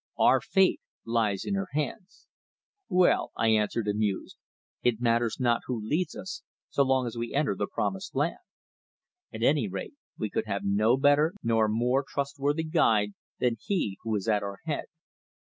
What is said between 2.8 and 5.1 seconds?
"Well," I answered, amused, "it